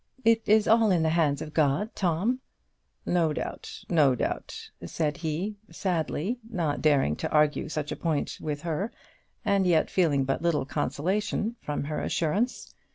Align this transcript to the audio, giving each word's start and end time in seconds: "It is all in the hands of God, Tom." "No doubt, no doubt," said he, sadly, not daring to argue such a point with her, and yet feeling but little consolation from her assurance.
"It 0.25 0.41
is 0.49 0.67
all 0.67 0.89
in 0.89 1.03
the 1.03 1.09
hands 1.11 1.43
of 1.43 1.53
God, 1.53 1.95
Tom." 1.95 2.39
"No 3.05 3.33
doubt, 3.33 3.83
no 3.87 4.15
doubt," 4.15 4.71
said 4.83 5.17
he, 5.17 5.57
sadly, 5.69 6.39
not 6.49 6.81
daring 6.81 7.15
to 7.17 7.29
argue 7.29 7.69
such 7.69 7.91
a 7.91 7.95
point 7.95 8.39
with 8.41 8.63
her, 8.63 8.91
and 9.45 9.67
yet 9.67 9.91
feeling 9.91 10.23
but 10.23 10.41
little 10.41 10.65
consolation 10.65 11.55
from 11.61 11.83
her 11.83 12.01
assurance. 12.01 12.73